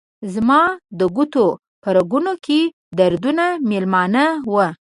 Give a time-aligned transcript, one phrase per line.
[0.33, 0.61] زما
[0.99, 1.47] د ګوتو
[1.81, 2.59] په رګونو کې
[2.97, 4.67] دردونه میلمانه وه